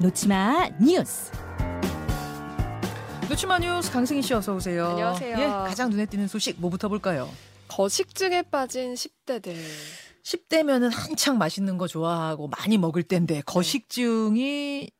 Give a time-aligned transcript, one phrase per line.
[0.00, 1.30] 놓치마 뉴스.
[3.28, 4.86] 놓치마 뉴스 강승희 씨 어서 오세요.
[4.88, 5.38] 안녕하세요.
[5.38, 7.28] 예, 가장 눈에 띄는 소식 뭐부터 볼까요?
[7.68, 9.54] 거식증에 빠진 10대들.
[10.24, 14.90] 10대면은 한창 맛있는 거 좋아하고 많이 먹을 때인데 거식증이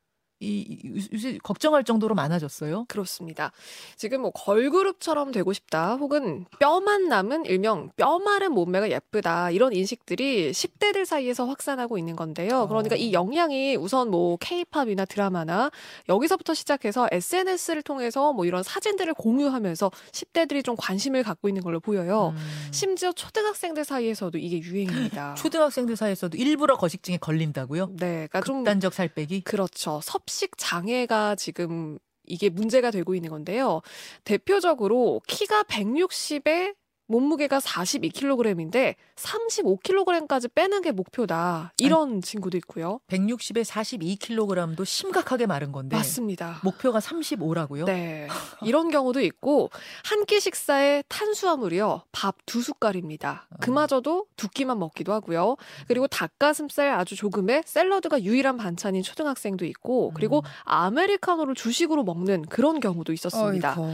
[0.42, 0.78] 이
[1.12, 2.86] 요새 걱정할 정도로 많아졌어요.
[2.88, 3.52] 그렇습니다.
[3.96, 10.50] 지금 뭐 걸그룹처럼 되고 싶다, 혹은 뼈만 남은 일명 뼈 마른 몸매가 예쁘다 이런 인식들이
[10.50, 12.66] 10대들 사이에서 확산하고 있는 건데요.
[12.68, 12.98] 그러니까 어.
[12.98, 15.70] 이 영향이 우선 뭐 K-팝이나 드라마나
[16.09, 22.34] 여기서부터 시작해서 SNS를 통해서 뭐 이런 사진들을 공유하면서 10대들이 좀 관심을 갖고 있는 걸로 보여요.
[22.34, 22.68] 음.
[22.73, 25.34] 심지어 초등학생들 사이에서도 이게 유행입니다.
[25.38, 27.90] 초등학생들 사이에서도 일부러 거식증에 걸린다고요?
[27.98, 29.43] 네, 그러니까 좀 극단적 살 빼기?
[29.43, 30.01] 그렇죠.
[30.02, 33.82] 섭식 장애가 지금 이게 문제가 되고 있는 건데요.
[34.24, 36.74] 대표적으로 키가 160에
[37.16, 41.73] 몸무게가 42kg인데 35kg까지 빼는 게 목표다.
[41.79, 43.01] 이런 친구도 있고요.
[43.09, 46.61] 160에 42kg도 심각하게 마른 건데 맞습니다.
[46.65, 47.85] 목표가 35라고요?
[47.85, 48.29] 네.
[48.62, 49.71] 이런 경우도 있고
[50.04, 52.02] 한 끼 식사에 탄수화물이요.
[52.13, 53.47] 밥 두 숟갈입니다.
[53.51, 53.57] 어.
[53.60, 55.57] 그마저도 두 끼만 먹기도 하고요.
[55.88, 60.43] 그리고 닭가슴살 아주 조금에 샐러드가 유일한 반찬인 초등학생도 있고 그리고 음.
[60.65, 63.71] 아메리카노를 주식으로 먹는 그런 경우도 있었습니다.
[63.79, 63.93] 어이구.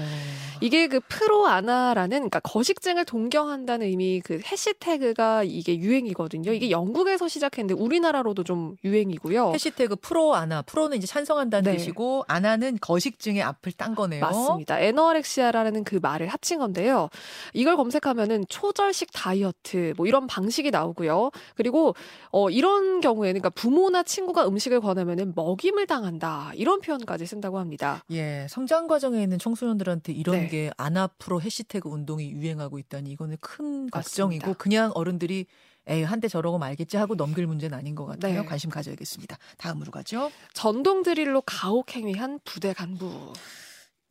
[0.61, 6.53] 이게 그 프로아나라는 그러니까 거식증을 동경한다는 의미 그 해시태그가 이게 유행이거든요.
[6.53, 9.53] 이게 영국에서 시작했는데 우리나라로도 좀 유행이고요.
[9.55, 11.79] 해시태그 프로 아나 프로는 이제 찬성한다는 네.
[11.79, 14.21] 뜻이고 아나는 거식증의 앞을 딴 거네요.
[14.21, 14.79] 맞습니다.
[14.79, 17.09] 에너렉시아라는 그 말을 합친 건데요.
[17.55, 21.31] 이걸 검색하면은 초절식 다이어트 뭐 이런 방식이 나오고요.
[21.55, 21.95] 그리고
[22.31, 28.05] 어 이런 경우에는 그러니까 부모나 친구가 음식을 권하면은 먹임을 당한다 이런 표현까지 쓴다고 합니다.
[28.11, 30.49] 예, 성장 과정에 있는 청소년들한테 이런 네.
[30.49, 34.01] 게 아나 프로 해시태그 운동이 유행하고 있다 니 이거는 큰 맞습니다.
[34.01, 35.47] 걱정이고 그냥 어른들이
[35.87, 38.43] 에이 한때 저러고 말겠지 하고 넘길 문제는 아닌 것 같아요.
[38.43, 38.47] 네.
[38.47, 39.39] 관심 가져야겠습니다.
[39.57, 40.31] 다음으로 가죠.
[40.53, 43.33] 전동 드릴로 가혹행위한 부대 간부.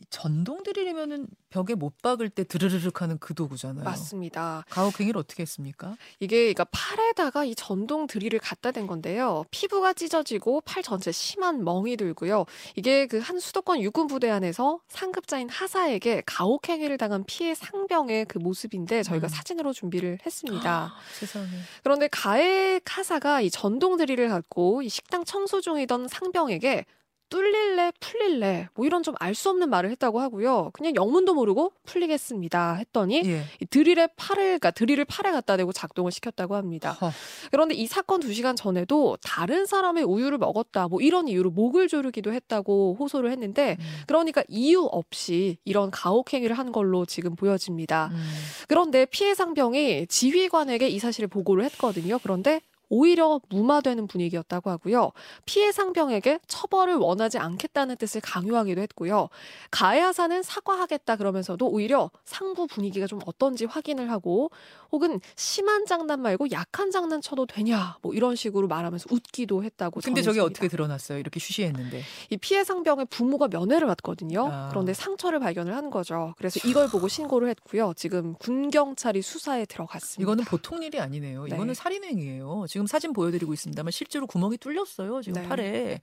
[0.09, 3.83] 전동 드릴이면은 벽에 못 박을 때 드르르륵 하는 그 도구잖아요.
[3.83, 4.63] 맞습니다.
[4.69, 5.95] 가혹행위를 어떻게 했습니까?
[6.19, 9.43] 이게 그러니까 팔에다가 이 전동 드릴을 갖다 댄 건데요.
[9.51, 12.45] 피부가 찢어지고 팔 전체 심한 멍이 들고요.
[12.75, 19.03] 이게 그 한 수도권 육군 부대 안에서 상급자인 하사에게 가혹행위를 당한 피해 상병의 그 모습인데
[19.03, 19.29] 저희가 음.
[19.29, 20.93] 사진으로 준비를 했습니다.
[21.19, 21.47] 세상에.
[21.83, 26.85] 그런데 가해 하사가 이 전동 드릴을 갖고 이 식당 청소 중이던 상병에게
[27.29, 27.91] 뚫릴래
[28.27, 30.71] 풀릴래 뭐 이런 좀 알 수 없는 말을 했다고 하고요.
[30.73, 33.43] 그냥 영문도 모르고 풀리겠습니다 했더니 예.
[33.61, 36.91] 이 드릴에 팔을 그러니까 드릴을 팔에 갖다 대고 작동을 시켰다고 합니다.
[36.91, 37.11] 허.
[37.51, 42.33] 그런데 이 사건 2 시간 전에도 다른 사람의 우유를 먹었다 뭐 이런 이유로 목을 조르기도
[42.33, 43.85] 했다고 호소를 했는데 음.
[44.07, 48.09] 그러니까 이유 없이 이런 가혹행위를 한 걸로 지금 보여집니다.
[48.11, 48.23] 음.
[48.67, 52.19] 그런데 피해 상병이 지휘관에게 이 사실을 보고를 했거든요.
[52.23, 55.11] 그런데 오히려 무마되는 분위기였다고 하고요.
[55.45, 59.29] 피해 상병에게 처벌을 원하지 않겠다는 뜻을 강요하기도 했고요.
[59.71, 64.51] 가해 하사는 사과하겠다 그러면서도 오히려 상부 분위기가 좀 어떤지 확인을 하고
[64.91, 70.21] 혹은 심한 장난 말고 약한 장난 쳐도 되냐 뭐 이런 식으로 말하면서 웃기도 했다고 근데
[70.21, 70.43] 저게 전했습니다.
[70.43, 71.19] 어떻게 드러났어요?
[71.19, 72.03] 이렇게 쉬쉬했는데.
[72.29, 74.47] 이 피해 상병의 부모가 면회를 왔거든요.
[74.51, 74.69] 아.
[74.69, 76.33] 그런데 상처를 발견을 한 거죠.
[76.37, 77.93] 그래서 이걸 보고 신고를 했고요.
[77.95, 80.21] 지금 군 경찰이 수사에 들어갔습니다.
[80.21, 81.45] 이거는 보통 일이 아니네요.
[81.45, 81.55] 네.
[81.55, 82.65] 이거는 살인행위예요.
[82.77, 85.23] 지금 사진 보여드리고 있습니다만 실제로 구멍이 뚫렸어요.
[85.23, 85.49] 지금 네.
[85.49, 86.01] 팔에.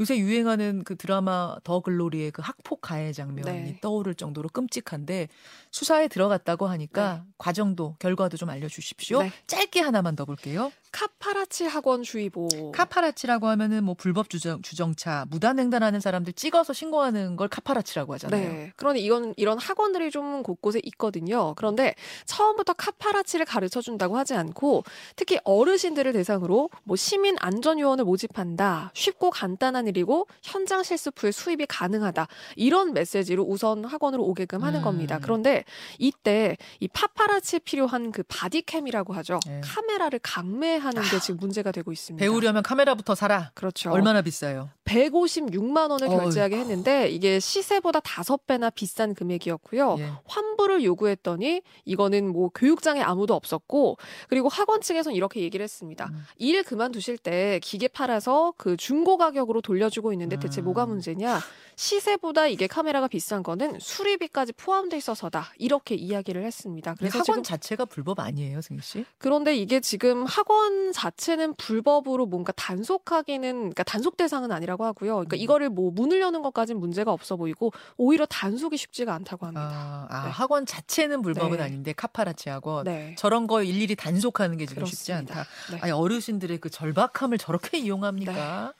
[0.00, 3.78] 요새 유행하는 그 드라마 더 글로리의 그 학폭 가해 장면이 네.
[3.80, 5.28] 떠오를 정도로 끔찍한데
[5.70, 9.22] 수사에 들어갔다고 하니까 과정도 결과도 좀 알려주십시오.
[9.22, 9.32] 네.
[9.46, 10.72] 짧게 하나만 더 볼게요.
[10.96, 12.72] 카파라치 학원 주의보.
[12.72, 18.48] 카파라치라고 하면은 뭐 불법 주정, 주정차, 무단횡단하는 사람들 찍어서 신고하는 걸 카파라치라고 하잖아요.
[18.48, 18.72] 네.
[18.76, 21.52] 그런데 이건 이런 학원들이 좀 곳곳에 있거든요.
[21.56, 24.84] 그런데 처음부터 카파라치를 가르쳐 준다고 하지 않고
[25.16, 28.92] 특히 어르신들을 대상으로 뭐 시민 안전 요원을 모집한다.
[28.94, 32.26] 쉽고 간단한 일이고 현장 실습 후에 수입이 가능하다.
[32.56, 34.84] 이런 메시지로 우선 학원으로 오게끔 하는 음.
[34.84, 35.18] 겁니다.
[35.20, 35.64] 그런데
[35.98, 39.40] 이때 이 파파라치에 필요한 그 body cam이라고 하죠.
[39.46, 39.60] 네.
[39.62, 42.22] 카메라를 강매하 는 게 지금 문제가 되고 있습니다.
[42.22, 43.50] 배우려면 카메라부터 사라.
[43.54, 43.90] 그렇죠.
[43.90, 44.70] 얼마나 비싸요?
[44.86, 49.96] 156만 원을 결제하게 했는데 이게 시세보다 다섯 배나 비싼 금액이었고요.
[49.98, 50.10] 예.
[50.24, 56.06] 환불을 요구했더니 이거는 뭐 교육장에 아무도 없었고 그리고 학원 측에서는 이렇게 얘기를 했습니다.
[56.06, 56.24] 음.
[56.38, 60.66] 일 그만두실 때 기계 팔아서 그 중고 가격으로 돌려주고 있는데 대체 음.
[60.66, 61.40] 뭐가 문제냐?
[61.76, 65.52] 시세보다 이게 카메라가 비싼 거는 수리비까지 포함돼 있어서다.
[65.58, 66.94] 이렇게 이야기를 했습니다.
[66.98, 69.04] 그래서 학원 자체가 불법 아니에요, 승희 씨?
[69.18, 75.14] 그런데 이게 지금 학원 자체는 불법으로 뭔가 단속하기는 그러니까 단속 대상은 아니라고 하고요.
[75.14, 75.40] 그러니까 음.
[75.40, 80.06] 이거를 뭐 문을 여는 것까지는 문제가 없어 보이고 오히려 단속이 쉽지가 않다고 합니다.
[80.10, 80.30] 아, 아, 네.
[80.30, 81.64] 학원 자체는 불법은 네.
[81.64, 83.14] 아닌데 카파라치 학원 네.
[83.18, 85.40] 저런 거 일일이 단속하는 게 지금 쉽지 그렇습니다.
[85.40, 85.48] 않다.
[85.72, 85.78] 네.
[85.80, 88.72] 아니 어르신들의 그 절박함을 저렇게 이용합니까?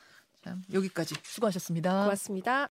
[0.72, 2.04] 여기까지 수고하셨습니다.
[2.04, 2.64] 고맙습니다.